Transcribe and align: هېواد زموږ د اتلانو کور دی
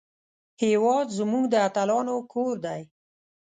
هېواد 0.63 1.07
زموږ 1.17 1.43
د 1.49 1.55
اتلانو 1.67 2.15
کور 2.31 2.53
دی 2.65 2.81